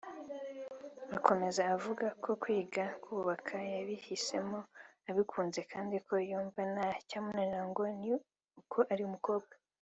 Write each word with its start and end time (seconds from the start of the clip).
Akomeza 1.17 1.61
avuga 1.75 2.05
ko 2.23 2.31
kwiga 2.41 2.83
kubaka 3.03 3.55
yabihisemo 3.73 4.59
abikunze 5.09 5.61
kandi 5.71 5.95
ko 6.05 6.13
yumva 6.29 6.61
nta 6.73 6.89
cyamunanira 7.07 7.61
ngo 7.69 7.83
ni 7.99 8.09
uko 8.61 8.79
ari 8.93 9.01
umukobwa 9.05 9.53